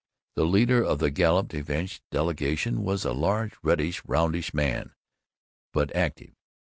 [0.35, 4.95] The leader of the Galop de Vache delegation was a large, reddish, roundish man,
[5.73, 6.33] but active.